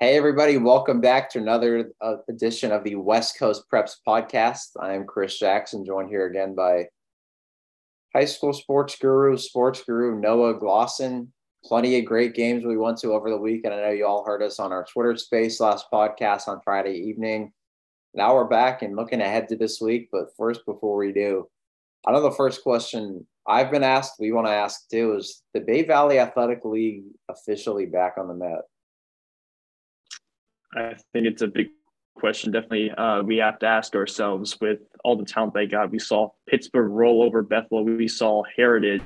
[0.00, 4.68] Hey, everybody, welcome back to another uh, edition of the West Coast Preps podcast.
[4.80, 6.84] I am Chris Jackson, joined here again by
[8.14, 11.26] high school sports guru, sports guru Noah Glosson.
[11.64, 13.74] Plenty of great games we went to over the weekend.
[13.74, 16.94] And I know you all heard us on our Twitter space last podcast on Friday
[16.94, 17.52] evening.
[18.14, 20.10] Now we're back and looking ahead to this week.
[20.12, 21.48] But first, before we do,
[22.06, 25.60] I know the first question I've been asked, we want to ask too, is the
[25.60, 28.60] Bay Valley Athletic League officially back on the mat?
[30.74, 31.68] I think it's a big
[32.14, 32.52] question.
[32.52, 35.90] Definitely, uh, we have to ask ourselves with all the talent they got.
[35.90, 37.84] We saw Pittsburgh roll over Bethel.
[37.84, 39.02] We saw Heritage,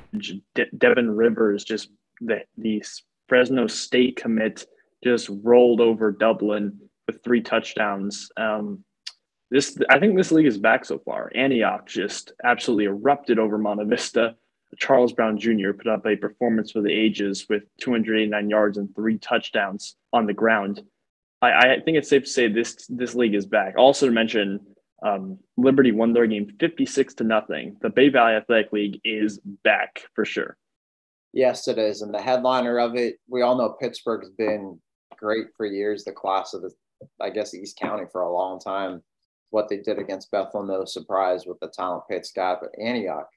[0.55, 2.83] De- Devin Rivers, just the, the
[3.29, 4.67] Fresno State commit
[5.03, 8.31] just rolled over Dublin with three touchdowns.
[8.37, 8.85] Um,
[9.51, 11.31] this, I think, this league is back so far.
[11.35, 14.37] Antioch just absolutely erupted over Monte Vista.
[14.79, 15.73] Charles Brown Jr.
[15.73, 20.33] put up a performance for the ages with 289 yards and three touchdowns on the
[20.33, 20.83] ground.
[21.43, 23.75] I, I think it's safe to say this this league is back.
[23.77, 24.61] Also to mention,
[25.05, 27.77] um, Liberty won their game 56 to nothing.
[27.83, 30.57] The Bay Valley Athletic League is back for sure.
[31.33, 32.03] Yes, it is.
[32.03, 34.79] And the headliner of it, we all know Pittsburgh's been
[35.19, 36.71] great for years, the class of the,
[37.21, 39.03] I guess, East County for a long time.
[39.51, 43.29] What they did against Bethel, no surprise with the talent Pitt's got, but Antioch,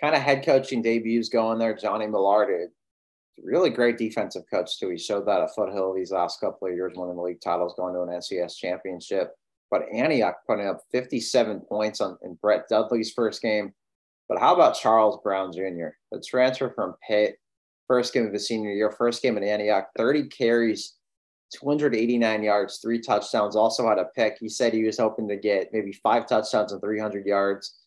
[0.00, 1.74] kind of head coaching debuts going there.
[1.74, 2.70] Johnny Millard
[3.42, 4.90] really great defensive coach too.
[4.90, 7.94] He showed that at Foothill these last couple of years, winning the league titles, going
[7.94, 9.34] to an NCS championship.
[9.70, 13.72] But Antioch putting up 57 points on in Brett Dudley's first game.
[14.28, 17.36] But how about Charles Brown Jr., the transfer from Pitt,
[17.86, 20.94] first game of his senior year, first game in Antioch, 30 carries,
[21.52, 24.36] 289 yards, three touchdowns, also had a pick.
[24.38, 27.80] He said he was hoping to get maybe five touchdowns and 300 yards,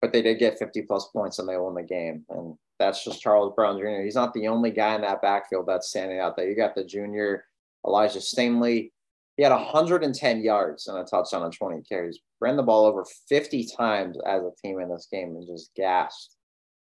[0.00, 2.24] but they did get 50 plus points and they won the game.
[2.28, 4.02] And that's just Charles Brown Jr.
[4.02, 6.48] He's not the only guy in that backfield that's standing out there.
[6.48, 7.44] You got the junior
[7.86, 8.92] Elijah Stamley.
[9.36, 12.18] He had 110 yards and a touchdown on 20 carries.
[12.40, 16.36] Ran the ball over 50 times as a team in this game and just gassed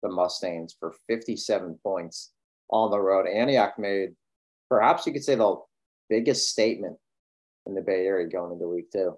[0.02, 2.32] the Mustangs for 57 points
[2.70, 3.28] on the road.
[3.28, 4.10] Antioch made
[4.70, 5.56] perhaps you could say the
[6.10, 6.98] biggest statement
[7.66, 9.18] in the Bay Area going into week two.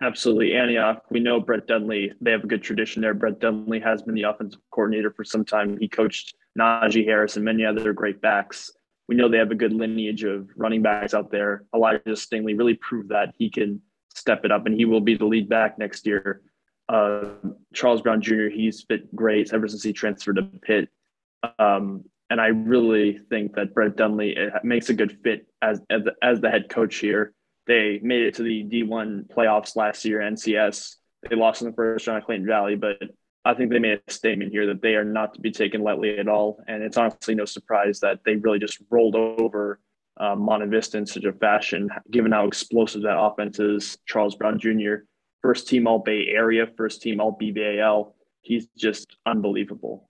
[0.00, 0.54] Absolutely.
[0.54, 3.14] Antioch, we know Brett Dudley, they have a good tradition there.
[3.14, 5.76] Brett Dudley has been the offensive coordinator for some time.
[5.78, 8.72] He coached Najee Harris and many other great backs.
[9.08, 11.64] We know they have a good lineage of running backs out there.
[11.74, 13.80] Elijah Stingley really proved that he can
[14.14, 16.42] step it up and he will be the lead back next year.
[16.88, 17.30] Uh,
[17.74, 20.88] Charles Brown Jr., he's fit great ever since he transferred to Pitt.
[21.58, 26.40] Um, and I really think that Brett Dudley makes a good fit as, as, as
[26.40, 27.34] the head coach here.
[27.66, 30.96] They made it to the D1 playoffs last year, NCS.
[31.28, 32.96] They lost in the first round of Clayton Valley, but
[33.44, 36.18] I think they made a statement here that they are not to be taken lightly
[36.18, 36.62] at all.
[36.66, 39.80] And it's honestly no surprise that they really just rolled over
[40.18, 43.98] um, Monte Vista in such a fashion, given how explosive that offense is.
[44.06, 45.06] Charles Brown Jr.,
[45.40, 48.12] first team All Bay Area, first team All BVAL.
[48.42, 50.08] He's just unbelievable.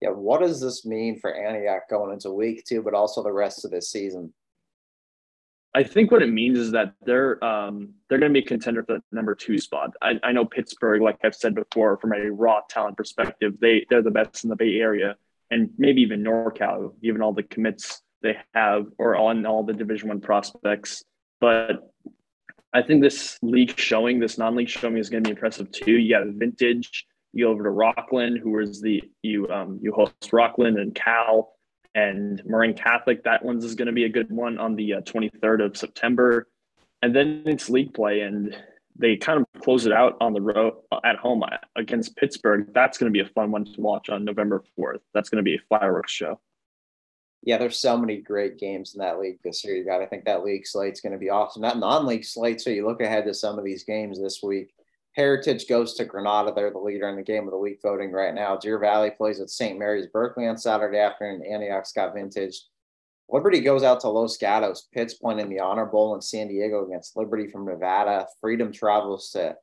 [0.00, 3.64] Yeah, what does this mean for Antioch going into week two, but also the rest
[3.64, 4.32] of this season?
[5.76, 8.84] I think what it means is that they're um, they're going to be a contender
[8.84, 9.90] for the number two spot.
[10.00, 14.02] I, I know Pittsburgh, like I've said before, from a raw talent perspective, they they're
[14.02, 15.16] the best in the Bay Area,
[15.50, 20.08] and maybe even NorCal, given all the commits they have, or on all the Division
[20.08, 21.02] One prospects.
[21.40, 21.92] But
[22.72, 25.98] I think this league showing, this non-league showing, is going to be impressive too.
[25.98, 27.04] You got Vintage.
[27.32, 31.53] You go over to Rockland, who is the you um, you host Rockland and Cal
[31.94, 33.24] and Marin Catholic.
[33.24, 36.48] That one's is going to be a good one on the uh, 23rd of September.
[37.02, 38.56] And then it's league play, and
[38.96, 42.68] they kind of close it out on the road uh, at home uh, against Pittsburgh.
[42.72, 45.00] That's going to be a fun one to watch on November 4th.
[45.12, 46.40] That's going to be a fireworks show.
[47.42, 49.76] Yeah, there's so many great games in that league this year.
[49.76, 51.60] You got, I think that league slate's going to be awesome.
[51.60, 52.60] That non-league slate.
[52.60, 54.72] So you look ahead to some of these games this week.
[55.14, 56.52] Heritage goes to Granada.
[56.54, 58.56] They're the leader in the game of the week voting right now.
[58.56, 59.78] Deer Valley plays at St.
[59.78, 61.46] Mary's Berkeley on Saturday afternoon.
[61.46, 62.60] Antioch's got vintage.
[63.30, 64.88] Liberty goes out to Los Gatos.
[64.92, 68.26] Pitt's playing in the Honor Bowl in San Diego against Liberty from Nevada.
[68.40, 69.56] Freedom travels to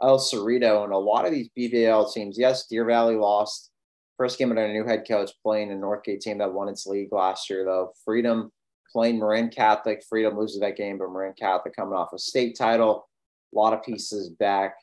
[0.00, 0.84] El Cerrito.
[0.84, 3.70] And a lot of these BBL teams, yes, Deer Valley lost.
[4.16, 7.12] First game under a new head coach playing a Northgate team that won its league
[7.12, 7.92] last year, though.
[8.04, 8.50] Freedom
[8.90, 10.02] playing Marin Catholic.
[10.08, 13.08] Freedom loses that game, but Marin Catholic coming off a state title.
[13.56, 14.76] A lot of pieces back.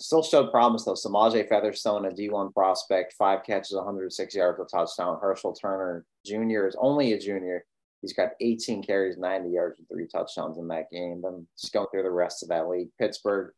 [0.00, 0.94] Still showed promise though.
[0.94, 5.18] Samaje Featherstone, a D1 prospect, five catches, 106 yards, a touchdown.
[5.20, 6.66] Herschel Turner Jr.
[6.66, 7.64] is only a junior.
[8.00, 11.22] He's got 18 carries, 90 yards, and three touchdowns in that game.
[11.22, 12.88] Then just going through the rest of that league.
[12.98, 13.52] Pittsburgh,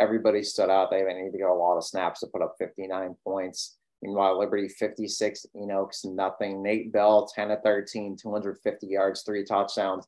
[0.00, 0.90] everybody stood out.
[0.90, 3.76] They didn't need to get a lot of snaps to put up 59 points.
[4.02, 6.60] Meanwhile, Liberty 56, Enochs, nothing.
[6.60, 10.06] Nate Bell, 10 of 13, 250 yards, three touchdowns.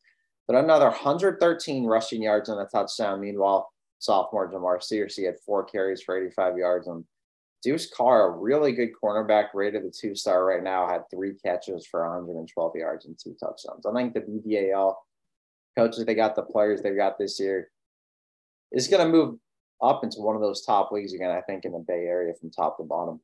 [0.50, 3.20] But another 113 rushing yards and a touchdown.
[3.20, 3.70] Meanwhile,
[4.00, 6.88] sophomore Jamar Searcy had four carries for 85 yards.
[6.88, 7.04] And
[7.62, 11.86] Deuce Carr, a really good cornerback, rated the two star right now, had three catches
[11.86, 13.86] for 112 yards and two touchdowns.
[13.86, 14.94] I think the BVAL
[15.78, 17.70] coaches they got, the players they've got this year,
[18.72, 19.38] is going to move
[19.80, 22.50] up into one of those top leagues again, I think, in the Bay Area from
[22.50, 23.20] top to bottom.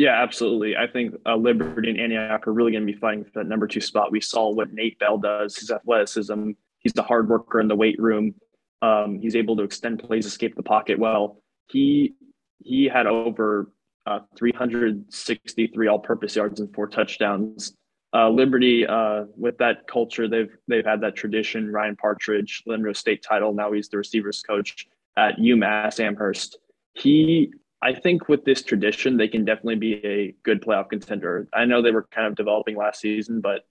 [0.00, 0.78] Yeah, absolutely.
[0.78, 3.66] I think uh, Liberty and Antioch are really going to be fighting for that number
[3.66, 4.10] two spot.
[4.10, 6.52] We saw what Nate Bell does, his athleticism.
[6.78, 8.34] He's the hard worker in the weight room.
[8.80, 11.42] Um, he's able to extend plays, escape the pocket well.
[11.68, 12.14] He
[12.60, 13.70] he had over
[14.06, 17.76] uh, 363 all-purpose yards and four touchdowns.
[18.14, 21.70] Uh, Liberty, uh, with that culture, they've they've had that tradition.
[21.70, 23.52] Ryan Partridge, Monroe State title.
[23.52, 24.86] Now he's the receivers coach
[25.18, 26.56] at UMass Amherst.
[26.94, 27.52] He,
[27.82, 31.48] I think, with this tradition, they can definitely be a good playoff contender.
[31.52, 33.62] I know they were kind of developing last season, but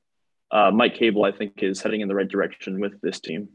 [0.51, 3.49] uh, Mike Cable, I think, is heading in the right direction with this team.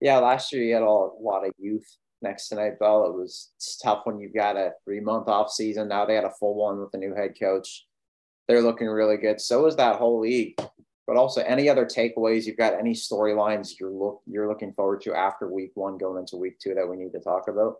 [0.00, 1.86] Yeah, last year you had a lot of youth
[2.22, 3.06] next to Nate Bell.
[3.06, 3.50] It was
[3.82, 5.88] tough when you've got a three month off season.
[5.88, 7.86] Now they had a full one with the new head coach.
[8.48, 9.40] They're looking really good.
[9.40, 10.54] So is that whole league.
[11.06, 12.46] But also, any other takeaways?
[12.46, 16.36] You've got any storylines you're look you're looking forward to after week one, going into
[16.36, 17.76] week two that we need to talk about?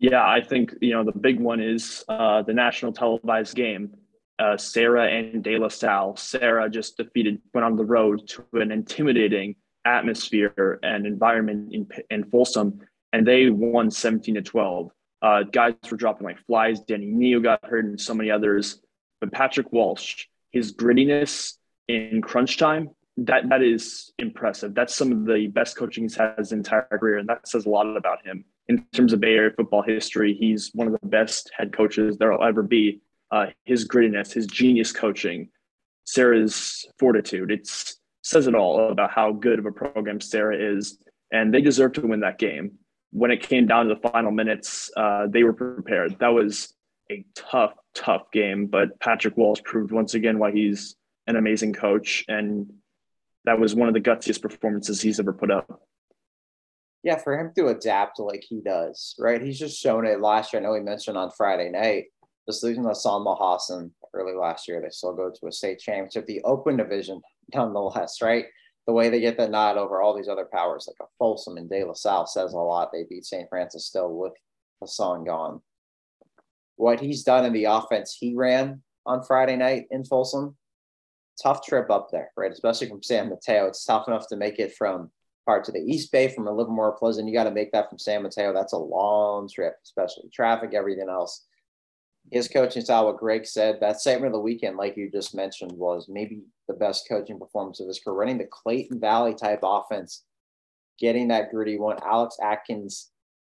[0.00, 3.94] Yeah, I think you know the big one is uh, the national televised game.
[4.38, 6.16] Uh, Serra and De La Salle.
[6.16, 12.24] Serra just defeated, went on the road to an intimidating atmosphere and environment in, in
[12.24, 12.80] Folsom,
[13.12, 14.90] and they won 17 to 12.
[15.20, 16.80] Uh, guys were dropping like flies.
[16.80, 18.80] Danny Neo got hurt, and so many others.
[19.20, 21.58] But Patrick Walsh, his grittiness
[21.88, 24.74] in crunch time, that that is impressive.
[24.74, 27.70] That's some of the best coaching he's had his entire career, and that says a
[27.70, 28.44] lot about him.
[28.68, 32.44] In terms of Bay Area football history, he's one of the best head coaches there'll
[32.44, 33.00] ever be.
[33.30, 35.48] Uh, his grittiness, his genius coaching,
[36.04, 37.50] Serra's fortitude.
[37.50, 37.68] It
[38.22, 40.98] says it all about how good of a program Serra is,
[41.32, 42.72] and they deserve to win that game.
[43.12, 46.18] When it came down to the final minutes, uh, they were prepared.
[46.18, 46.74] That was
[47.10, 50.96] a tough, tough game, but Patrick Walsh proved once again why he's
[51.26, 52.72] an amazing coach, and
[53.44, 55.82] that was one of the gutsiest performances he's ever put up.
[57.02, 59.40] Yeah, for him to adapt like he does, right?
[59.40, 60.60] He's just shown it last year.
[60.60, 62.06] I know he mentioned on Friday night,
[62.46, 64.80] just losing to Salma Hassan early last year.
[64.82, 67.22] They still go to a state championship, the open division,
[67.54, 68.46] nonetheless, right?
[68.86, 71.70] The way they get the nod over all these other powers, like a Folsom and
[71.70, 72.90] De La Salle, says a lot.
[72.92, 73.48] They beat St.
[73.48, 74.32] Francis still with
[74.80, 75.62] Hassan gone.
[76.76, 80.56] What he's done in the offense he ran on Friday night in Folsom
[81.42, 82.52] tough trip up there, right?
[82.52, 83.66] Especially from San Mateo.
[83.66, 85.10] It's tough enough to make it from
[85.46, 87.28] part to the East Bay from a Livermore Pleasant.
[87.28, 88.52] You got to make that from San Mateo.
[88.52, 91.46] That's a long trip, especially traffic, everything else.
[92.30, 95.72] His coaching style, what Greg said, that statement of the weekend, like you just mentioned,
[95.72, 98.16] was maybe the best coaching performance of his career.
[98.16, 100.24] Running the Clayton Valley type offense,
[100.98, 101.96] getting that gritty one.
[102.04, 103.10] Alex Atkins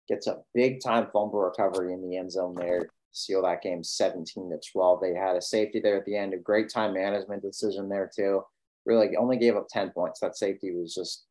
[0.09, 4.49] gets a big time fumble recovery in the end zone there seal that game 17
[4.49, 5.01] to 12.
[5.01, 8.41] They had a safety there at the end, a great time management decision there too.
[8.85, 10.19] Really only gave up 10 points.
[10.19, 11.25] That safety was just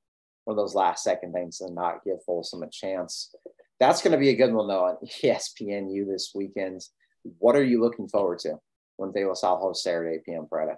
[0.45, 3.35] one of those last second things to not give Folsom a chance.
[3.81, 6.83] That's going to be a good one though on ESPNU this weekend.
[7.39, 8.59] What are you looking forward to
[8.97, 10.47] when De La Salle hosts Saturday p.m.
[10.49, 10.75] Friday?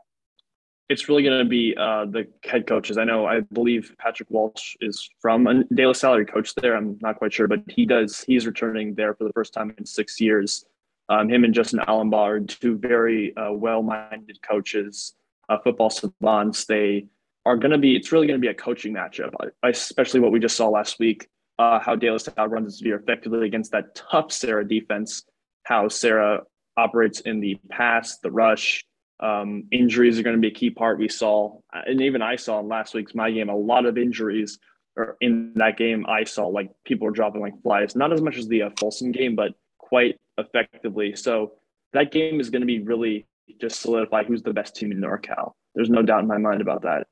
[0.89, 2.97] It's really going to be uh, the head coaches.
[2.97, 6.25] I know, I believe Patrick Walsh is from De La Salle.
[6.25, 6.77] coach there.
[6.77, 8.23] I'm not quite sure, but he does.
[8.23, 10.65] He's returning there for the first time in six years.
[11.09, 15.15] Um, him and Justin Alumbaugh are two very uh, well-minded coaches,
[15.49, 16.65] uh, football savants.
[16.65, 17.07] They
[17.45, 17.95] are going to be.
[17.95, 19.33] It's really going to be a coaching matchup,
[19.63, 21.29] especially what we just saw last week.
[21.59, 25.23] Uh, how De La runs very effectively against that tough Serra defense.
[25.63, 26.43] How Serra
[26.77, 28.85] operates in the pass, the rush.
[29.21, 30.99] Um, injuries are going to be a key part.
[30.99, 34.59] We saw, and even I saw in last week's my game, a lot of injuries.
[34.97, 37.97] Or in that game, I saw like people were dropping like flies.
[37.97, 41.15] Not as much as the uh, Folsom game, but quite effectively.
[41.17, 41.53] So
[41.93, 43.27] that game is going to be really
[43.61, 45.53] just solidify who's the best team in NorCal.
[45.75, 47.07] There's no doubt in my mind about that.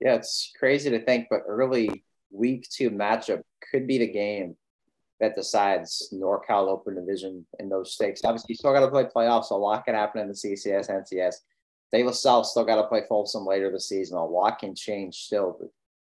[0.00, 4.56] Yeah, it's crazy to think, but early week two matchup could be the game
[5.20, 8.20] that decides NorCal Open Division in those stakes.
[8.24, 9.46] Obviously, you still got to play playoffs.
[9.46, 11.36] So a lot can happen in the CCS, NCS.
[11.92, 14.18] De La Salle still got to play Folsom later this season.
[14.18, 15.58] A lot can change still.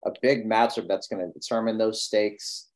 [0.06, 2.70] A big matchup that's going to determine those stakes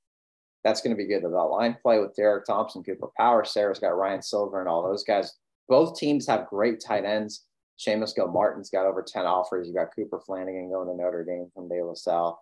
[0.63, 1.23] that's going to be good.
[1.23, 5.03] The line play with Derek Thompson, Cooper Power, Serra's got Ryan Silver, and all those
[5.03, 5.33] guys.
[5.67, 7.45] Both teams have great tight ends.
[7.79, 9.67] Seamus Gilmartin's got over 10 offers.
[9.67, 12.39] You got Cooper Flanagan going to Notre Dame from De La Salle.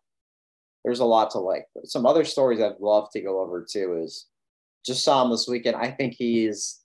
[0.83, 1.65] There's a lot to like.
[1.85, 4.27] Some other stories I'd love to go over too is
[4.85, 5.75] just saw him this weekend.
[5.75, 6.79] I think he's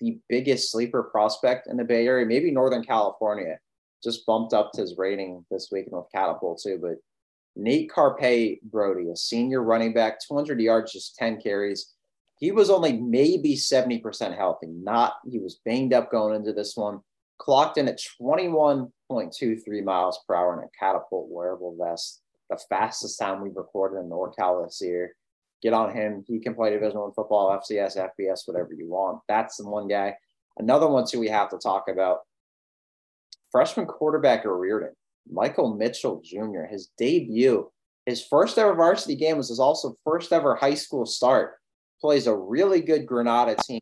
[0.00, 3.58] the biggest sleeper prospect in the Bay Area, maybe Northern California.
[4.02, 6.78] Just bumped up his rating this week with Catapult too.
[6.80, 6.96] But
[7.56, 11.92] Nate Carpe Brody, a senior running back, 200 yards, just 10 carries.
[12.38, 14.66] He was only maybe 70% healthy.
[14.66, 17.00] Not he was banged up going into this one.
[17.38, 23.40] Clocked in at 21.23 miles per hour in a catapult wearable vest, the fastest time
[23.40, 25.14] we've recorded in NorCal this year
[25.64, 26.24] get on him.
[26.28, 29.22] He can play Division One football, FCS, FBS, whatever you want.
[29.26, 30.16] That's the one guy.
[30.58, 32.20] Another one too we have to talk about.
[33.50, 34.94] Freshman quarterback Riordan,
[35.30, 36.64] Michael Mitchell Jr.
[36.68, 37.70] His debut,
[38.06, 41.54] his first ever varsity game was his also first ever high school start.
[42.00, 43.80] Plays a really good Granada team.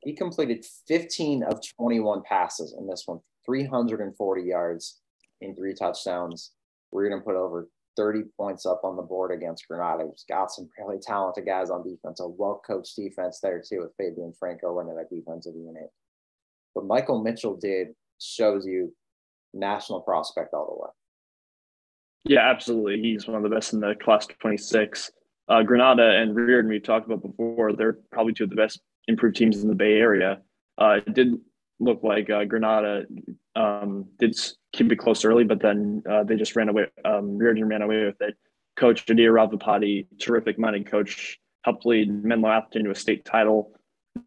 [0.00, 5.00] He completed 15 of 21 passes in this one, 340 yards
[5.40, 6.52] in three touchdowns.
[6.90, 10.08] We're going to put over 30 points up on the board against Granada.
[10.10, 13.94] He's got some really talented guys on defense, a well coached defense there too, with
[13.98, 15.90] Fabian Franco running that defensive unit.
[16.72, 18.94] What Michael Mitchell did shows you
[19.52, 20.90] national prospect all the way.
[22.24, 23.00] Yeah, absolutely.
[23.00, 25.10] He's one of the best in the class 26.
[25.48, 29.36] Uh, Granada and Riordan, we talked about before, they're probably two of the best improved
[29.36, 30.40] teams in the Bay Area.
[30.78, 31.34] Uh, it did
[31.80, 33.04] look like uh, Granada
[33.56, 34.38] um, did
[34.72, 36.86] keep it close early, but then uh, they just ran away.
[37.04, 38.36] Um, Riordan ran away with it.
[38.76, 43.72] Coach Adhir Ravipati, terrific minded coach, helped lead Menlo Atherton to a state title.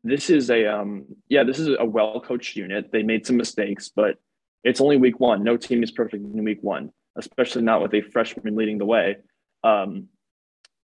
[0.03, 2.91] This is a um, yeah, this is a well coached unit.
[2.91, 4.17] They made some mistakes, but
[4.63, 5.43] it's only week one.
[5.43, 9.17] No team is perfect in week one, especially not with a freshman leading the way.
[9.63, 10.07] Um,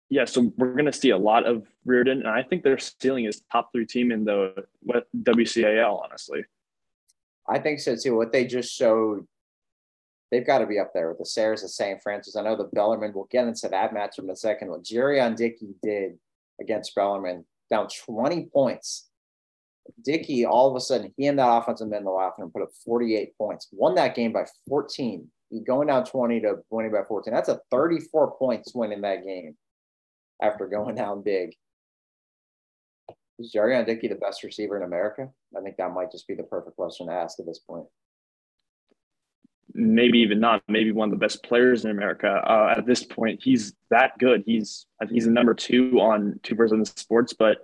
[0.09, 3.25] yeah, so we're going to see a lot of Riordan, and I think their ceiling
[3.25, 4.53] is top three team in the
[5.15, 6.03] WCAL.
[6.03, 6.43] Honestly,
[7.47, 8.15] I think so too.
[8.15, 9.27] What they just showed,
[10.31, 12.01] they've got to be up there with the Serras of St.
[12.01, 12.35] Francis.
[12.35, 14.69] I know the Bellarmine, we'll get into that matchup in a second.
[14.69, 16.17] What Jerion Dickey did
[16.59, 19.08] against Bellarmine, down 20 points.
[20.03, 23.37] Dickey, all of a sudden, he and that offensive the left and put up 48
[23.37, 25.29] points, won that game by 14.
[25.49, 27.33] He going down 20 to winning by 14.
[27.33, 29.55] That's a 34 points win in that game
[30.41, 31.55] after going down big.
[33.39, 35.29] Is Jerion Dickey the best receiver in America?
[35.57, 37.85] I think that might just be the perfect question to ask at this point.
[39.73, 40.61] Maybe even not.
[40.67, 42.27] Maybe one of the best players in America.
[42.27, 44.43] Uh, at this point, he's that good.
[44.45, 47.33] He's he's a number two on two in the sports.
[47.33, 47.59] But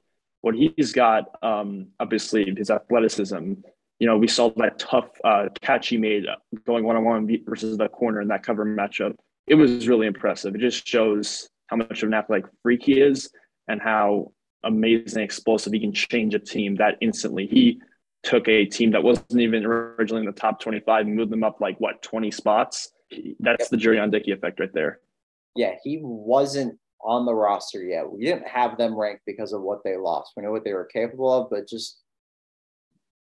[0.46, 3.54] what he's got, um, obviously, his athleticism.
[3.98, 6.25] You know, we saw that tough uh, catch he made
[6.68, 9.16] going one on one versus the corner in that cover matchup.
[9.48, 10.54] It was really impressive.
[10.54, 13.32] It just shows how much of an athletic freak he is
[13.68, 14.34] and how
[14.64, 15.74] amazing explosive.
[15.74, 17.48] He can change a team that instantly.
[17.48, 17.82] He
[18.22, 21.60] took a team that wasn't even originally in the top 25 and moved them up
[21.60, 22.92] like what 20 spots.
[23.40, 25.00] That's the Jerion Dickey effect right there.
[25.56, 28.12] Yeah, he wasn't on the roster yet.
[28.12, 30.33] We didn't have them ranked because of what they lost.
[30.35, 32.00] We know what they were capable of, but just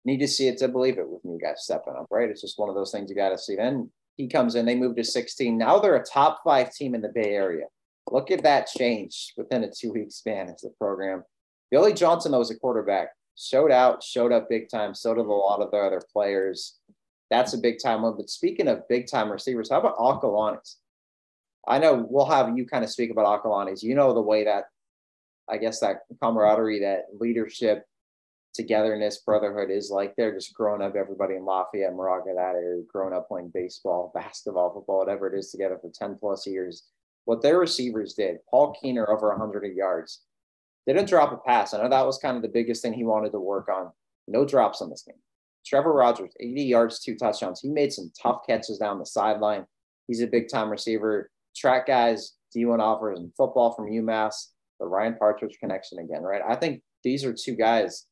[0.05, 2.29] need to see it to believe it with new guys stepping up, right?
[2.29, 3.55] It's just one of those things you got to see.
[3.55, 5.57] Then he comes in, they move to 16.
[5.57, 7.65] Now they're a top five team in the Bay Area.
[8.11, 11.23] Look at that change within a two week span as the program
[11.73, 14.93] Billy Johnson, though, was a quarterback, showed out, showed up big time.
[14.93, 16.77] So did a lot of the other players.
[17.31, 18.15] That's a big time one.
[18.15, 20.75] But speaking of big time receivers, how about Acalanes?
[21.67, 23.83] I know we'll have you kind of speak about Acalanes.
[23.83, 24.65] You know the way that,
[25.49, 27.85] I guess, that camaraderie, that leadership,
[28.53, 30.15] togetherness, brotherhood is like.
[30.15, 34.73] They're just growing up, everybody in Lafayette, Moraga, that area, growing up playing baseball, basketball,
[34.73, 36.83] football, whatever it is, together for 10 plus years.
[37.25, 40.21] What their receivers did, Paul Keener over 100 yards.
[40.85, 41.73] Didn't drop a pass.
[41.73, 43.91] I know that was kind of the biggest thing he wanted to work on.
[44.27, 45.15] No drops on this game.
[45.65, 47.61] Trevor Rogers, 80 yards, two touchdowns.
[47.61, 49.65] He made some tough catches down the sideline.
[50.07, 51.31] He's a big time receiver.
[51.55, 54.47] Track guys, D1 offers in football from UMass.
[54.79, 56.41] The Ryan Partridge connection again, right?
[56.47, 58.05] I think these are two guys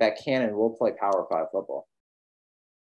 [0.00, 1.86] that can and will play Power Five football.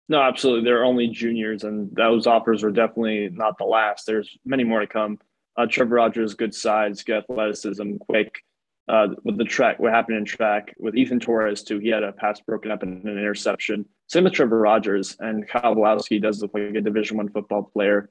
[0.08, 0.64] No, absolutely.
[0.64, 4.06] They're only juniors, and those offers are definitely not the last.
[4.06, 5.18] There's many more to come.
[5.56, 8.42] Uh, Trevor Rogers, good size, good athleticism, quick
[8.90, 11.78] uh, with the track, what happened in track with Ethan Torres too.
[11.78, 13.84] He had a pass broken up and an interception.
[14.08, 18.10] Same with Trevor Rogers and Kyle Walowski does look like a Division One football player.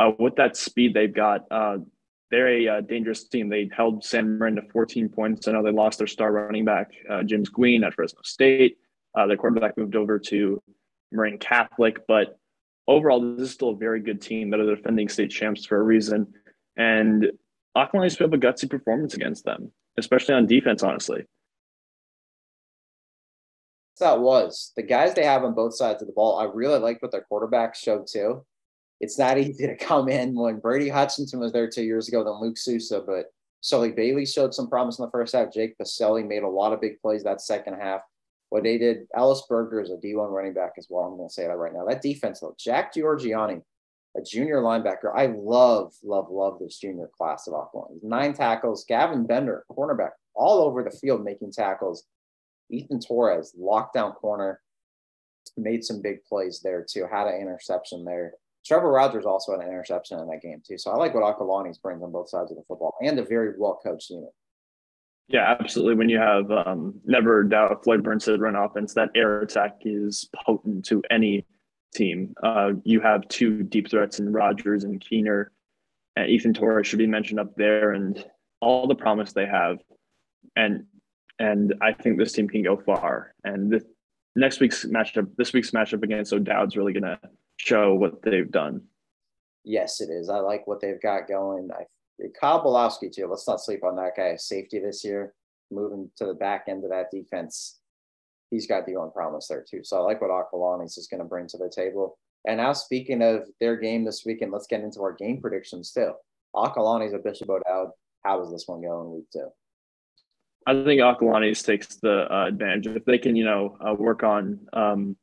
[0.00, 1.78] Uh, with that speed they've got, uh,
[2.30, 3.48] they're a uh, dangerous team.
[3.48, 5.46] They held San Marin to 14 points.
[5.46, 8.78] I know they lost their star running back uh, James Green at Fresno State.
[9.14, 10.62] Uh, their quarterback moved over to
[11.12, 12.38] Moraine Catholic, but
[12.86, 15.76] overall, this is still a very good team that are the defending state champs for
[15.76, 16.32] a reason.
[16.76, 17.32] And
[17.74, 21.24] Auckland put up a gutsy performance against them especially on defense, honestly.
[23.98, 26.38] That was the guys they have on both sides of the ball.
[26.38, 28.44] I really like what their quarterback showed too.
[29.00, 32.40] It's not easy to come in when Brady Hutchinson was there two years ago than
[32.40, 33.26] Luke Sousa, but
[33.62, 35.52] Sully Bailey showed some promise in the first half.
[35.52, 38.00] Jake Pacelli made a lot of big plays that second half.
[38.48, 41.04] what they did, Ellis Berger is a D1 running back as well.
[41.04, 41.84] I'm going to say that right now.
[41.84, 43.62] That defense, though, Jack Giorgiani,
[44.16, 45.14] a junior linebacker.
[45.14, 48.02] I love, love, love this junior class of Acalanes.
[48.02, 48.84] Nine tackles.
[48.88, 52.04] Gavin Bender, cornerback, all over the field making tackles.
[52.70, 54.60] Ethan Torres, lockdown corner,
[55.56, 57.06] made some big plays there too.
[57.10, 58.34] Had an interception there.
[58.64, 60.78] Trevor Rogers also had an interception in that game too.
[60.78, 63.54] So I like what Acalanes brings on both sides of the football and a very
[63.58, 64.30] well coached unit.
[65.28, 65.94] Yeah, absolutely.
[65.94, 70.84] When you have um, never doubt Floyd Burnside run offense, that air attack is potent
[70.86, 71.46] to any
[71.94, 72.34] team.
[72.42, 75.52] Uh, you have two deep threats in Rogers and Keener,
[76.16, 78.24] and Ethan Torres should be mentioned up there, and
[78.60, 79.78] all the promise they have,
[80.56, 80.84] and
[81.38, 83.34] and I think this team can go far.
[83.44, 83.84] And this,
[84.34, 87.18] next week's matchup, this week's matchup against O'Dowd's really going to
[87.66, 88.82] show what they've done.
[89.64, 90.30] Yes, it is.
[90.30, 91.68] I like what they've got going.
[91.72, 91.84] I
[92.38, 93.26] Kyle Belowski too.
[93.26, 94.36] Let's not sleep on that guy.
[94.36, 95.34] Safety this year,
[95.70, 97.78] moving to the back end of that defense.
[98.50, 99.84] He's got the own promise there too.
[99.84, 102.18] So I like what Acalanes is going to bring to the table.
[102.46, 106.12] And now speaking of their game this weekend, let's get into our game predictions too.
[106.54, 107.90] Acalanes a Bishop O'Dowd.
[108.24, 109.48] How does this one go in week two?
[110.66, 114.60] I think Acalanes takes the uh, advantage if they can, you know, uh, work on
[114.72, 115.16] um,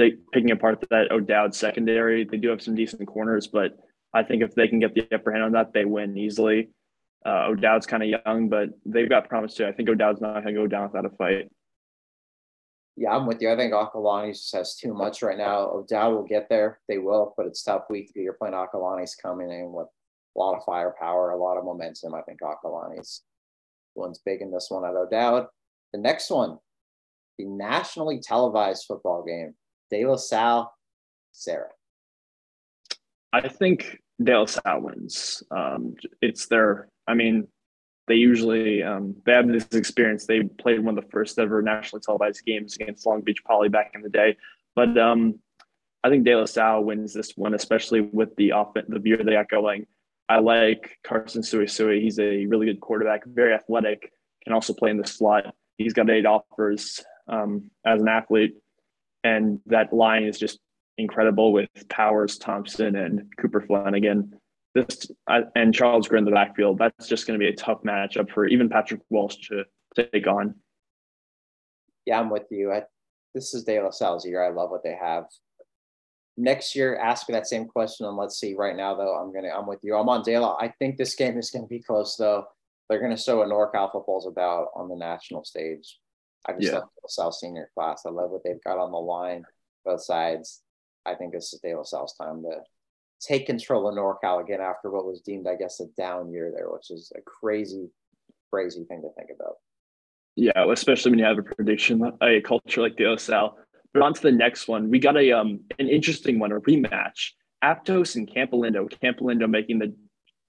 [0.00, 2.24] they, picking apart that O'Dowd secondary.
[2.24, 3.78] They do have some decent corners, but
[4.14, 6.70] I think if they can get the upper hand on that, they win easily.
[7.24, 9.66] Uh, O'Dowd's kind of young, but they've got promise too.
[9.66, 11.50] I think O'Dowd's not going to go down without a fight.
[12.96, 13.52] Yeah, I'm with you.
[13.52, 15.70] I think Acalanes just has too much right now.
[15.70, 16.80] O'Dowd will get there.
[16.88, 18.10] They will, but it's tough week.
[18.14, 19.86] You're playing Acalanes coming in with
[20.34, 22.14] a lot of firepower, a lot of momentum.
[22.14, 23.20] I think Acalanes
[23.94, 25.46] one's big in this one at O'Dowd.
[25.92, 26.58] The next one,
[27.38, 29.54] the nationally televised football game,
[29.90, 30.72] De La Salle,
[31.32, 31.68] Serra.
[33.32, 35.42] I think De La Salle wins.
[35.50, 37.48] Um, it's their, I mean,
[38.08, 40.26] they usually um, they have this experience.
[40.26, 43.92] They played one of the first ever nationally televised games against Long Beach Poly back
[43.94, 44.36] in the day.
[44.74, 45.38] But um,
[46.02, 49.32] I think De La Salle wins this one, especially with the offense, the view they
[49.32, 49.86] got going.
[50.28, 52.02] I like Carson Suisui.
[52.02, 54.12] He's a really good quarterback, very athletic,
[54.44, 55.54] can also play in the slot.
[55.76, 58.54] He's got eight offers um, as an athlete,
[59.24, 60.58] and that line is just
[60.98, 64.34] incredible with Powers, Thompson, and Cooper Flanagan.
[64.74, 65.10] This
[65.56, 66.78] and Charles Grimm in the backfield.
[66.78, 69.64] That's just going to be a tough matchup for even Patrick Walsh to
[69.96, 70.54] take on.
[72.06, 72.72] Yeah, I'm with you.
[72.72, 72.84] I,
[73.34, 74.44] this is De La Salle's year.
[74.44, 75.24] I love what they have.
[76.36, 78.54] Next year, ask me that same question, and let's see.
[78.54, 79.96] Right now, though, I'm gonna I'm with you.
[79.96, 80.56] I'm on De La.
[80.60, 82.46] I think this game is going to be close, though.
[82.88, 85.98] They're going to show what NorCal football's about on the national stage.
[86.46, 86.78] I just yeah.
[86.78, 88.02] love the South senior class.
[88.06, 89.44] I love what they've got on the line,
[89.84, 90.62] both sides.
[91.04, 92.60] I think this is De La Salle's time to
[93.20, 96.70] take control of NorCal again after what was deemed, I guess, a down year there,
[96.70, 97.88] which is a crazy,
[98.50, 99.56] crazy thing to think about.
[100.36, 103.58] Yeah, especially when you have a prediction, a culture like La Salle.
[103.92, 104.88] But on to the next one.
[104.88, 107.32] We got a um an interesting one, a rematch.
[107.62, 108.88] Aptos and Campolindo.
[109.02, 109.94] Campolindo making the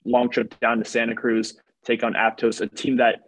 [0.05, 3.21] long trip down to Santa Cruz, take on Aptos, a team that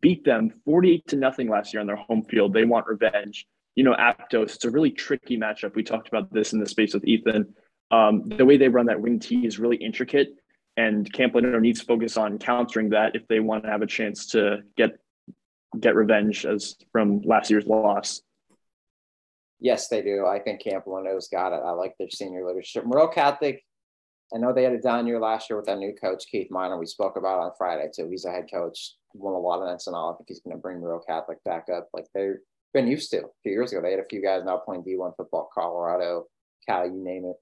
[0.00, 2.52] beat them 48 to nothing last year on their home field.
[2.52, 5.74] They want revenge you know, Aptos, it's a really tricky matchup.
[5.74, 7.54] We talked about this in the space with Ethan.
[7.90, 10.28] Um, the way they run that wing T is really intricate,
[10.76, 14.26] and Campolindo needs to focus on countering that if they want to have a chance
[14.28, 14.92] to get
[15.80, 18.22] get revenge as from last year's loss.
[19.58, 20.24] Yes, they do.
[20.26, 21.62] I think Campolindo's got it.
[21.64, 22.84] I like their senior leadership.
[22.84, 23.64] Moreau Catholic,
[24.32, 26.78] I know they had a down year last year with that new coach, Keith Miner.
[26.78, 28.08] We spoke about on Friday too.
[28.08, 30.12] He's a head coach, won a lot of NSNL.
[30.12, 31.88] I think he's going to bring Real Catholic back up.
[31.92, 32.36] Like they've
[32.72, 33.80] been used to a few years ago.
[33.82, 36.26] They had a few guys now playing D1 football, Colorado,
[36.68, 37.36] Cal, you name it.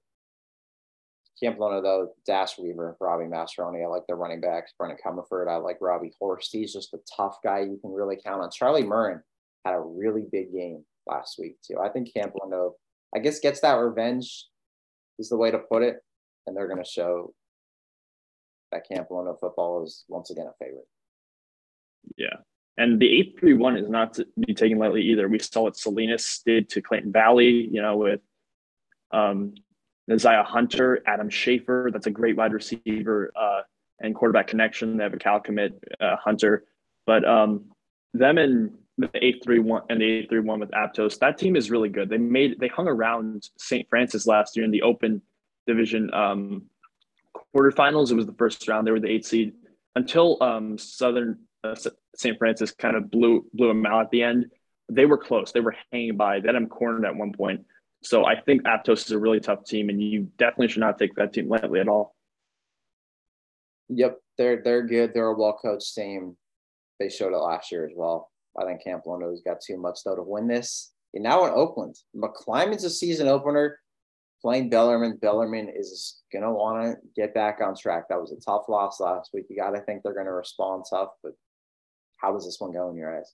[1.43, 3.83] Campolindo, though, Dash Weaver, Robbie Mastroeni.
[3.83, 4.73] I like the running backs.
[4.77, 5.49] Brendan Comerford.
[5.49, 6.49] I like Robbie Horst.
[6.51, 8.51] He's just a tough guy you can really count on.
[8.51, 9.21] Charlie Murrin
[9.65, 11.79] had a really big game last week, too.
[11.79, 12.73] I think Campolindo,
[13.15, 14.47] I guess, gets that revenge,
[15.17, 15.97] is the way to put it.
[16.45, 17.33] And they're going to show
[18.71, 20.87] that Campolindo football is once again a favorite.
[22.17, 22.37] Yeah.
[22.77, 25.27] And the 831 is not to be taken lightly either.
[25.27, 28.21] We saw what Salinas did to Clayton Valley, you know, with
[29.11, 29.53] um,
[30.11, 31.89] Isaiah Hunter, Adam Schaefer.
[31.93, 33.61] That's a great wide receiver uh,
[33.99, 34.97] and quarterback connection.
[34.97, 36.65] They have a Cal commit, uh, Hunter.
[37.05, 37.65] But um,
[38.13, 42.09] them and the 831 and the 831 with Aptos, that team is really good.
[42.09, 43.87] They made, they hung around St.
[43.87, 45.21] Francis last year in the open
[45.67, 46.63] division um,
[47.55, 48.11] quarterfinals.
[48.11, 48.87] It was the first round.
[48.87, 49.53] They were the eight seed
[49.95, 51.39] until um, Southern
[52.15, 52.37] St.
[52.37, 54.47] Francis kind of blew blew them out at the end.
[54.91, 55.51] They were close.
[55.51, 56.35] They were hanging by.
[56.35, 57.65] Had them cornered at one point.
[58.03, 61.15] So I think Aptos is a really tough team, and you definitely should not take
[61.15, 62.15] that team lightly at all.
[63.89, 65.13] Yep, they're they're good.
[65.13, 66.35] They're a well coached team.
[66.99, 68.29] They showed it last year as well.
[68.59, 70.91] I think Campolindo's got too much though to win this.
[71.13, 73.79] And now in Oakland, McClymonds a season opener
[74.41, 75.17] playing Bellarmine.
[75.17, 78.09] Bellarmine is going to want to get back on track.
[78.09, 79.45] That was a tough loss last week.
[79.49, 81.33] You got to think they're going to respond tough, but
[82.23, 83.31] how does this one go in your eyes?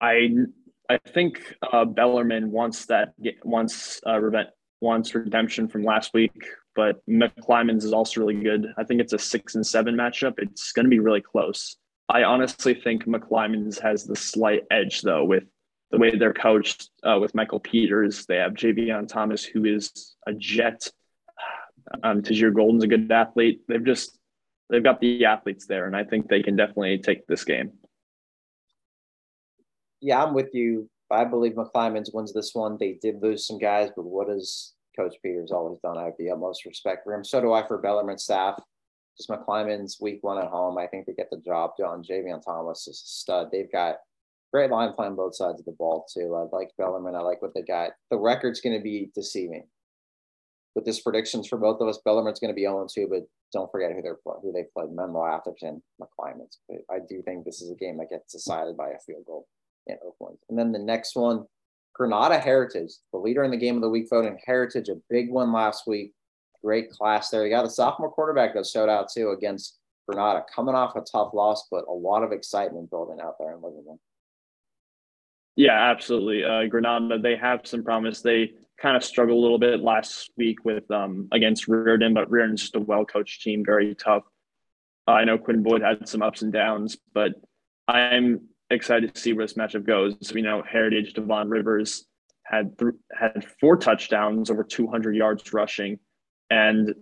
[0.00, 0.30] I
[0.88, 4.48] I think uh, Bellarmine wants that wants uh, revent
[4.80, 8.72] wants redemption from last week, but McClymonds is also really good.
[8.76, 10.34] I think it's a six and seven matchup.
[10.38, 11.76] It's going to be really close.
[12.08, 15.44] I honestly think McClymonds has the slight edge though with
[15.90, 18.26] the way they're coached uh, with Michael Peters.
[18.26, 20.90] They have Javion Thomas, who is a jet.
[22.02, 23.60] Um, Tajir Golden's a good athlete.
[23.68, 24.18] They've just
[24.70, 27.72] they've got the athletes there, and I think they can definitely take this game.
[30.00, 30.88] Yeah, I'm with you.
[31.10, 32.76] I believe McClymonds wins this one.
[32.78, 35.96] They did lose some guys, but what has Coach Peters always done?
[35.96, 37.24] I have the utmost respect for him.
[37.24, 38.58] So do I for Bellarmine staff.
[39.16, 40.76] Just McClymonds week one at home.
[40.78, 42.02] I think they get the job done.
[42.02, 43.48] Javion Thomas is a stud.
[43.50, 43.96] They've got
[44.52, 46.34] great line playing both sides of the ball too.
[46.34, 47.14] I like Bellarmine.
[47.14, 47.92] I like what they got.
[48.10, 49.64] The record's going to be deceiving.
[50.76, 53.72] With this predictions for both of us, Bellarmine's going to be 0 2, but don't
[53.72, 56.58] forget who they're who they played: Menlo Atherton, McClymonds.
[56.68, 59.48] But I do think this is a game that gets decided by a field goal
[59.86, 60.36] in Oakland.
[60.50, 61.46] And then the next one,
[61.94, 64.38] Granada Heritage, the leader in the game of the week voting.
[64.44, 66.12] Heritage, a big one last week.
[66.62, 67.42] Great class there.
[67.44, 71.32] You got a sophomore quarterback that showed out too against Granada, coming off a tough
[71.32, 73.98] loss, but a lot of excitement building out there in Livermore.
[75.56, 76.44] Yeah, absolutely.
[76.44, 78.20] Uh, Granada, they have some promise.
[78.20, 82.62] They kind of struggled a little bit last week with um, against Riordan, but Riordan's
[82.62, 84.24] just a well coached team, very tough.
[85.06, 87.32] I know Quinn Boyd had some ups and downs, but
[87.86, 90.16] I'm excited to see where this matchup goes.
[90.34, 92.06] We know Heritage Devon Rivers
[92.42, 95.98] had th- had four touchdowns, over 200 yards rushing,
[96.50, 96.94] and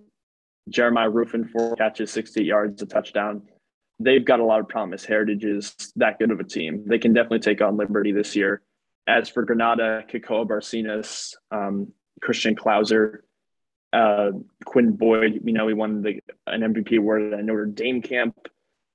[0.69, 3.43] Jeremiah Ruffin four catches, 68 yards, a touchdown.
[4.01, 5.05] They've got a lot of promise.
[5.05, 6.85] Heritage is that good of a team.
[6.87, 8.63] They can definitely take on Liberty this year.
[9.07, 13.19] As for Granada, Kikoa Barcinas, um, Christian Klauser,
[13.93, 14.31] uh,
[14.65, 18.35] Quinn Boyd, you know, he won the an MVP award at Notre Dame camp.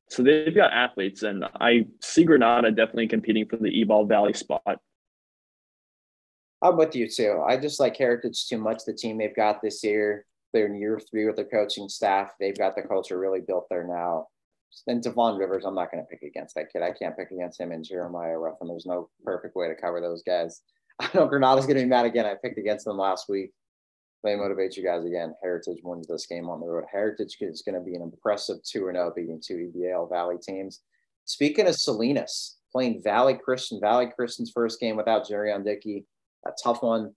[0.09, 4.79] So they've got athletes, and I see Granada definitely competing for the EBAL Valley spot.
[6.61, 7.43] I'm with you too.
[7.47, 8.83] I just like Heritage too much.
[8.85, 12.31] The team they've got this year, they're in year three with their coaching staff.
[12.39, 14.27] They've got the culture really built there now.
[14.85, 16.81] Then Devon Rivers, I'm not going to pick against that kid.
[16.81, 18.67] I can't pick against him and Jeremiah Ruffin.
[18.67, 20.61] There's no perfect way to cover those guys.
[20.99, 22.25] I know Granada's going to be mad again.
[22.25, 23.51] I picked against them last week.
[24.23, 25.33] They motivate you guys again.
[25.41, 26.83] Heritage wins this game on the road.
[26.91, 30.81] Heritage is going to be an impressive 2 0 beating two EBL Valley teams.
[31.23, 36.05] Speaking of Salinas, playing Valley Christian, Valley Christian's first game without Jerion Dickey,
[36.45, 37.13] a tough one.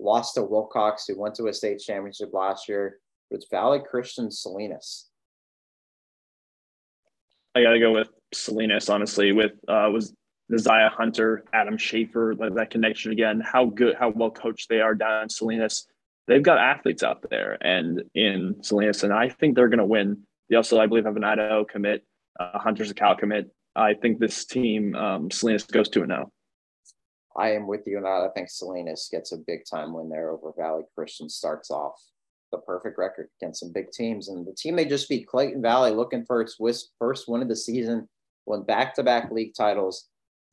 [0.00, 2.98] Lost to Wilcox, who went to a state championship last year.
[3.30, 5.08] It's Valley Christian Salinas.
[7.58, 10.14] I got to go with Salinas, honestly, with uh, was
[10.56, 13.40] Zaya Hunter, Adam Schaefer, like that connection again.
[13.44, 15.86] How good, how well coached they are down in Salinas
[16.28, 20.22] they've got athletes out there and in Salinas, and I think they're going to win.
[20.48, 22.04] They also, I believe, have an Idaho commit,
[22.38, 23.50] uh, Hunter's a Cal commit.
[23.74, 26.30] I think this team, um, Salinas, goes to a now.
[27.36, 28.08] I am with you on that.
[28.08, 31.28] I think Salinas gets a big time win there over Valley Christian.
[31.28, 32.00] Starts off
[32.50, 35.90] the perfect record against some big teams, and the team they just beat Clayton Valley,
[35.90, 36.56] looking for its
[36.98, 38.08] first win of the season,
[38.46, 40.08] won back-to-back league titles,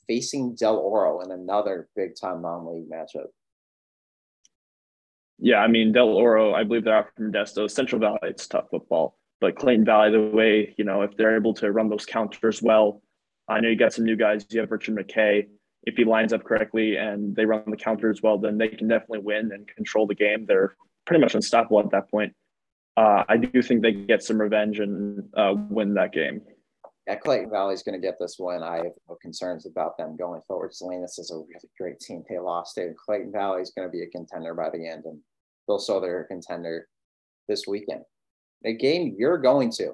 [0.07, 3.27] facing Del Oro in another big-time non-league matchup.
[5.37, 7.69] Yeah, I mean Del Oro, I believe they're out from Modesto.
[7.69, 11.53] Central Valley, it's tough football, but Clayton Valley, the way you know, if they're able
[11.55, 13.01] to run those counters well,
[13.47, 14.45] I know you got some new guys.
[14.49, 15.47] You have Richard McKay.
[15.83, 19.19] If he lines up correctly and they run the counters well, then they can definitely
[19.19, 20.45] win and control the game.
[20.47, 22.33] They're pretty much unstoppable at that point.
[22.97, 26.41] Uh, I do think they get some revenge and uh, win that game.
[27.07, 28.63] Yeah, Clayton Valley's going to get this one.
[28.63, 30.73] I have no concerns about them going forward.
[30.73, 32.23] Salinas is a really great team.
[32.27, 32.95] They lost it.
[32.97, 35.19] Clayton Valley is going to be a contender by the end, and
[35.67, 36.87] they'll show they're a contender
[37.47, 38.01] this weekend.
[38.63, 39.93] The game you're going to,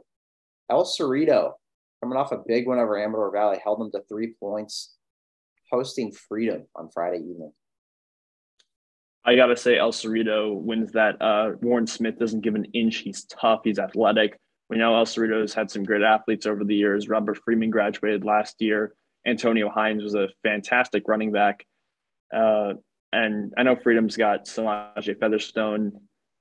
[0.70, 1.52] El Cerrito,
[2.02, 4.96] coming off a big win over Amador Valley, held them to three points,
[5.70, 7.52] hosting Freedom on Friday evening.
[9.24, 11.22] I gotta say, El Cerrito wins that.
[11.22, 12.98] Uh, Warren Smith doesn't give an inch.
[12.98, 13.62] He's tough.
[13.64, 14.40] He's athletic.
[14.70, 17.10] We know El Cerrito's had some great athletes over the years.
[17.10, 18.94] Robert Freeman graduated last year.
[19.26, 21.66] Antonio Hines was a fantastic running back.
[22.34, 22.74] Uh,
[23.12, 26.00] and I know Freedom's got Samaje Featherstone,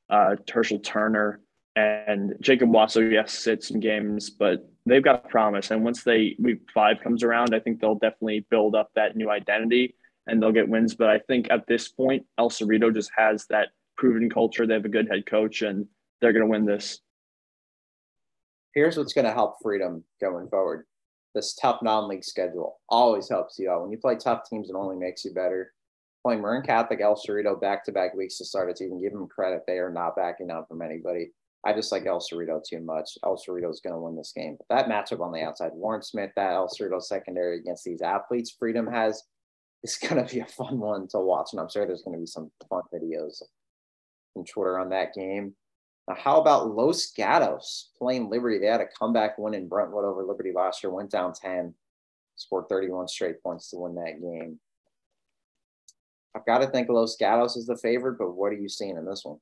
[0.09, 1.41] uh, Turner,
[1.77, 5.71] and Jacob Wasso, yes, sit some games, but they've got promise.
[5.71, 9.31] And once they week five comes around, I think they'll definitely build up that new
[9.31, 9.95] identity
[10.31, 10.95] and they'll get wins.
[10.95, 14.67] But I think at this point, El Cerrito just has that proven culture.
[14.67, 15.87] They have a good head coach and
[16.21, 17.01] they're going to win this
[18.75, 20.87] here's what's going to help freedom going forward.
[21.35, 23.83] this tough non-league schedule always helps you out.
[23.83, 25.73] When you play tough teams, it only makes you better.
[26.25, 29.63] Playing Marin Catholic, El Cerrito back-to-back weeks to start its even give them credit.
[29.67, 31.31] They are not backing down from anybody.
[31.65, 33.11] I just like El Cerrito too much.
[33.25, 34.57] El Cerrito is going to win this game.
[34.59, 38.55] But that matchup on the outside, Warren Smith, that El Cerrito secondary against these athletes,
[38.59, 39.23] Freedom has,
[39.99, 41.49] going to be a fun one to watch.
[41.53, 43.43] And I'm sure there's going to be some fun videos
[44.35, 45.55] from Twitter on that game.
[46.09, 48.59] Now, how about Los Gatos playing Liberty?
[48.59, 51.75] They had a comeback win in Brentwood over Liberty last year, went down 10,
[52.37, 54.59] scored 31 straight points to win that game.
[56.35, 59.05] I've got to think Los Gatos is the favorite, but what are you seeing in
[59.05, 59.39] this one?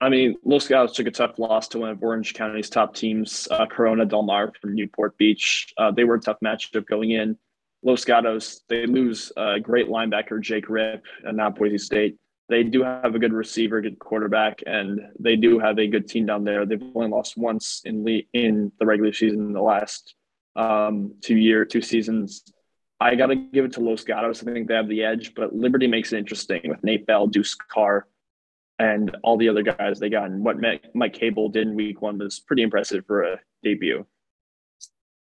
[0.00, 3.46] I mean, Los Gatos took a tough loss to one of Orange County's top teams,
[3.52, 5.72] uh, Corona Del Mar from Newport Beach.
[5.78, 7.38] Uh, they were a tough matchup going in.
[7.82, 12.16] Los Gatos, they lose a great linebacker, Jake Rip, and now Boise State.
[12.48, 16.26] They do have a good receiver, good quarterback, and they do have a good team
[16.26, 16.66] down there.
[16.66, 20.14] They've only lost once in le- in the regular season in the last
[20.54, 22.44] um, two year, two seasons.
[23.00, 24.42] I got to give it to Los Gatos.
[24.42, 27.54] I think they have the edge, but Liberty makes it interesting with Nate Bell, Deuce
[27.54, 28.06] Carr,
[28.78, 30.26] and all the other guys they got.
[30.26, 30.56] And what
[30.94, 34.06] Mike Cable did in week one was pretty impressive for a debut.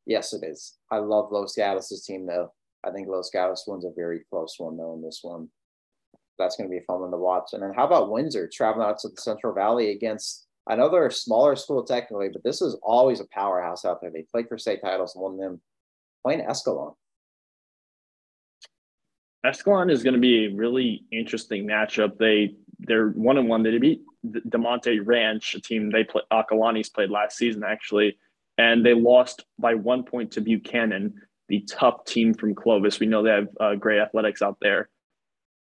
[0.06, 0.78] Yes, it is.
[0.92, 2.52] I love Los Gatos' team, though.
[2.86, 5.50] I think Los Gatos wins a very close one, though, in this one.
[6.38, 7.50] That's going to be a fun one to watch.
[7.54, 11.08] And then how about Windsor traveling out to the Central Valley against, I know they're
[11.08, 14.10] a smaller school technically, but this is always a powerhouse out there.
[14.10, 15.62] They played for state titles and won them
[16.24, 16.96] playing Escalon.
[19.46, 22.18] Escalon is going to be a really interesting matchup.
[22.18, 23.64] They they're one and one.
[23.64, 28.18] They beat Demonte Ranch, a team they play Acalanes played last season actually,
[28.60, 31.14] and they lost by one point to Buchanan,
[31.48, 33.00] the tough team from Clovis.
[33.00, 34.90] We know they have uh, great athletics out there.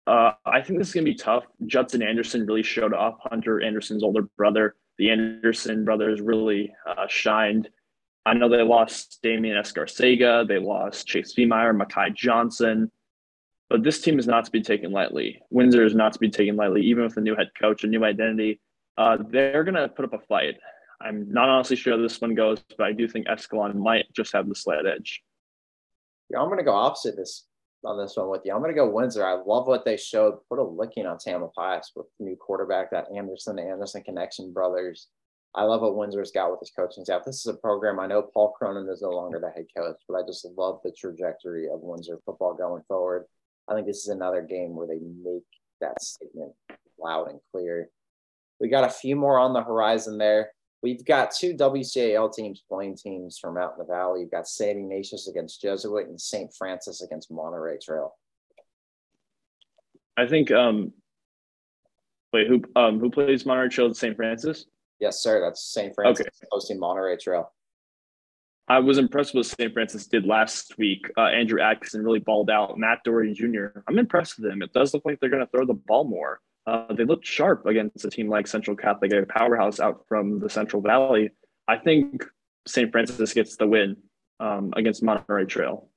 [0.08, 1.44] Uh, I think this is going to be tough.
[1.66, 3.20] Judson Anderson really showed up.
[3.22, 7.68] Hunter Anderson's older brother, the Anderson brothers, really uh, shined.
[8.26, 10.48] I know they lost Damian Escarcega.
[10.48, 12.90] They lost Chase Feemeyer, Makai Johnson.
[13.70, 15.40] But this team is not to be taken lightly.
[15.50, 18.04] Windsor is not to be taken lightly, even with a new head coach, a new
[18.04, 18.60] identity.
[18.96, 20.56] Uh, they're going to put up a fight.
[21.00, 24.48] I'm not honestly sure this one goes, but I do think Escalon might just have
[24.48, 25.22] the slight edge.
[26.30, 27.46] Yeah, I'm going to go opposite this
[27.84, 28.52] on this one with you.
[28.52, 29.24] I'm going to go Windsor.
[29.24, 30.38] I love what they showed.
[30.48, 35.08] Put a licking on Tamalpais with new quarterback, that Anderson Anderson connection brothers.
[35.54, 37.24] I love what Windsor's got with his coaching staff.
[37.24, 40.16] This is a program I know Paul Cronin is no longer the head coach, but
[40.16, 43.24] I just love the trajectory of Windsor football going forward.
[43.68, 45.44] I think this is another game where they make
[45.80, 46.52] that statement
[46.98, 47.88] loud and clear.
[48.60, 50.52] We got a few more on the horizon there.
[50.82, 54.20] We've got two WCAL teams playing teams from out in the valley.
[54.20, 54.78] You've got St.
[54.78, 56.54] Ignatius against Jesuit and St.
[56.54, 58.14] Francis against Monterey Trail.
[60.16, 60.92] I think um
[62.32, 64.16] wait, who um who plays Monterey Trail St.
[64.16, 64.66] Francis?
[65.00, 65.40] Yes, sir.
[65.40, 65.94] That's St.
[65.94, 66.48] Francis okay.
[66.50, 67.52] hosting Monterey Trail.
[68.68, 69.72] I was impressed with St.
[69.72, 71.10] Francis did last week.
[71.16, 72.78] Uh, Andrew Atkinson really balled out.
[72.78, 73.80] Matt Doherty Jr.
[73.88, 74.60] I'm impressed with them.
[74.60, 76.40] It does look like they're going to throw the ball more.
[76.68, 80.50] Uh, they looked sharp against a team like Central Catholic, a powerhouse out from the
[80.50, 81.30] Central Valley.
[81.66, 82.22] I think
[82.66, 82.92] St.
[82.92, 83.96] Francis gets the win
[84.38, 85.88] um, against Monterey Trail.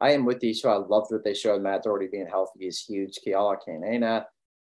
[0.00, 0.54] I am with you.
[0.54, 1.60] So I loved what they showed.
[1.60, 3.18] Matt Doherty being healthy is huge.
[3.26, 4.24] Kiala Kanena,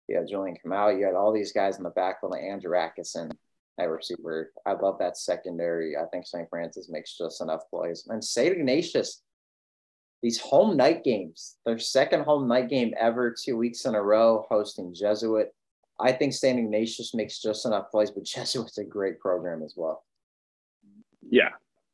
[0.08, 3.30] you had Julian Kamal, you had all these guys in the backfield, Andrew Atkinson
[3.78, 4.52] at receiver.
[4.66, 5.96] I love that secondary.
[5.96, 6.48] I think St.
[6.50, 8.08] Francis makes just enough plays.
[8.08, 8.56] And St.
[8.56, 9.22] Ignatius,
[10.26, 14.44] these home night games, their second home night game ever, two weeks in a row,
[14.48, 15.54] hosting Jesuit.
[16.00, 16.58] I think St.
[16.58, 20.04] Ignatius makes just enough plays, but Jesuit's a great program as well.
[21.30, 21.50] Yeah.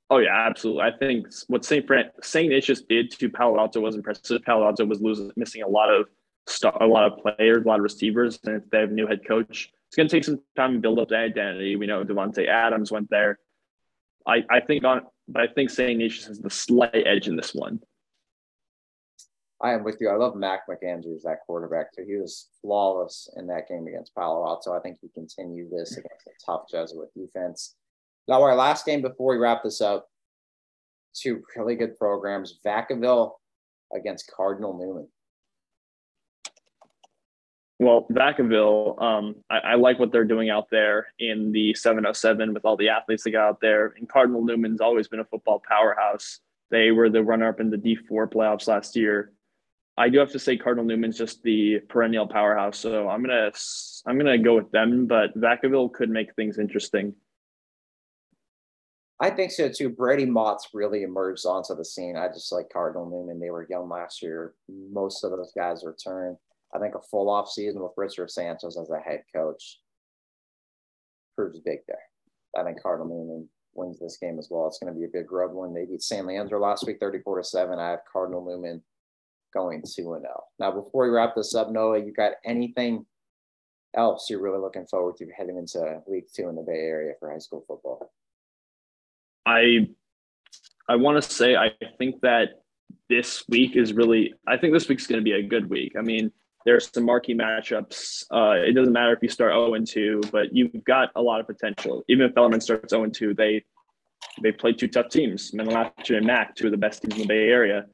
[0.09, 0.83] Oh yeah, absolutely.
[0.83, 1.87] I think what St.
[1.87, 2.47] Fran- St.
[2.47, 4.43] Ignatius did to Palo Alto was impressive.
[4.45, 6.07] Palo Alto was losing, missing a lot of
[6.47, 9.21] star, a lot of players, a lot of receivers, and they have a new head
[9.29, 11.77] coach it's going to take some time to build up the identity.
[11.77, 13.39] We know Davante Adams went there.
[14.27, 15.91] I, I think on, but I think St.
[15.91, 17.79] Ignatius has the slight edge in this one.
[19.63, 20.09] I am with you.
[20.09, 24.45] I love Mac McAndrews, that quarterback So He was flawless in that game against Palo
[24.45, 24.77] Alto.
[24.77, 27.77] I think he continued this against a tough Jesuit defense.
[28.27, 30.09] Now, our last game before we wrap this up,
[31.15, 32.59] two really good programs.
[32.67, 33.33] Vacaville
[33.95, 35.09] against Cardinal Newman.
[37.79, 42.65] Well, Vacaville, um, I, I, like what they're doing out there in the 707 with
[42.65, 43.95] all the athletes they got out there.
[43.97, 46.39] And Cardinal Newman's always been a football powerhouse.
[46.71, 49.33] They were the runner up in the D4 playoffs last year.
[50.03, 52.77] I do have to say Cardinal Newman's just the perennial powerhouse.
[52.77, 53.53] So I'm gonna
[54.05, 57.15] I'm gonna go with them, but Vacaville could make things interesting.
[59.21, 59.91] I think so too.
[59.91, 62.17] Brady Mott's really emerged onto the scene.
[62.17, 63.39] I just like Cardinal Newman.
[63.39, 64.55] They were young last year.
[64.69, 66.37] Most of those guys returned.
[66.75, 69.79] I think a full off season with Richard Sanchez as a head coach
[71.37, 72.03] proves big there.
[72.59, 74.67] I think Cardinal Newman wins this game as well.
[74.67, 75.73] It's going to be a big road one.
[75.73, 77.79] They beat San Leandro last week, 34 to 7.
[77.79, 78.83] I have Cardinal Newman
[79.53, 80.23] going 2 0.
[80.59, 83.07] Now, before we wrap this up, Noah, you got anything
[83.97, 87.31] else you're really looking forward to heading into week two in the Bay Area for
[87.31, 88.13] high school football?
[89.47, 89.89] I
[90.89, 92.63] I want to say I think that
[93.09, 95.93] this week is really I think this week's going to be a good week.
[95.99, 96.31] I mean,
[96.65, 98.25] there's some marquee matchups.
[98.31, 101.41] Uh, it doesn't matter if you start 0 and 2, but you've got a lot
[101.41, 102.05] of potential.
[102.09, 103.65] Even if Bellarmine starts 0 and 2, they
[104.43, 107.27] they play two tough teams, Manalachi and Mac, two of the best teams in the
[107.27, 107.85] Bay Area.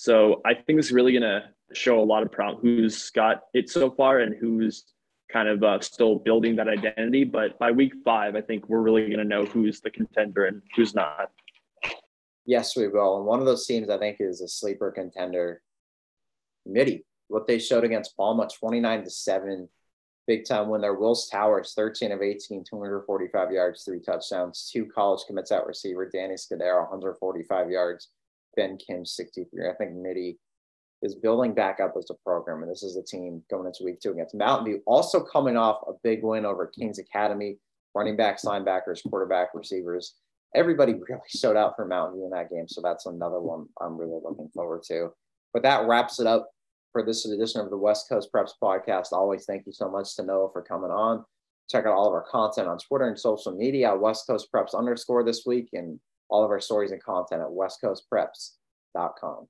[0.00, 3.68] So I think it's really going to show a lot of proud who's got it
[3.68, 4.84] so far and who's
[5.28, 7.24] kind of uh, still building that identity.
[7.24, 10.62] But by week five, I think we're really going to know who's the contender and
[10.76, 11.32] who's not.
[12.46, 13.16] Yes, we will.
[13.16, 15.62] And one of those teams I think is a sleeper contender,
[16.64, 17.04] Mitty.
[17.26, 19.68] What they showed against Palma, 29 to 7,
[20.28, 20.94] big time win there.
[20.94, 26.08] Wills Towers, 13 of 18, 245 yards, three touchdowns, two college commits at receiver.
[26.08, 28.10] Danny Scudero, 145 yards.
[28.58, 29.68] Ben Kim, 63.
[29.68, 30.36] I think Mitty
[31.00, 32.62] is building back up as a program.
[32.62, 35.80] And this is a team going into week two against Mountain View, also coming off
[35.86, 37.56] a big win over Kings Academy,
[37.94, 40.16] running backs, linebackers, quarterback, receivers.
[40.56, 42.66] Everybody really showed out for Mountain View in that game.
[42.66, 45.10] So that's another one I'm really looking forward to.
[45.52, 46.50] But that wraps it up
[46.92, 49.12] for this edition of the West Coast Preps podcast.
[49.12, 51.24] Always thank you so much to Noah for coming on.
[51.70, 55.22] Check out all of our content on Twitter and social media, West Coast Preps underscore
[55.22, 59.48] this week, and all of our stories and content at westcoastpreps.com.